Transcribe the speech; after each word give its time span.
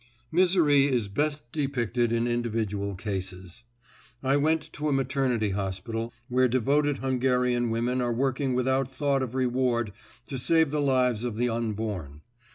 Misery 0.31 0.85
is 0.87 1.07
best 1.07 1.51
depicted 1.51 2.11
in 2.11 2.25
individual 2.25 2.95
cases. 2.95 3.65
I 4.23 4.35
went 4.35 4.73
to 4.73 4.87
a 4.87 4.91
maternity 4.91 5.51
hospital, 5.51 6.11
where 6.27 6.47
devoted 6.47 6.97
Hungarian 6.97 7.69
women 7.69 8.01
are 8.01 8.11
working 8.11 8.55
without 8.55 8.95
thought 8.95 9.21
of 9.21 9.35
reward 9.35 9.93
to 10.25 10.39
save 10.39 10.71
the 10.71 10.81
lives 10.81 11.23
of 11.23 11.35
the 11.37 11.49
unborn. 11.49 12.21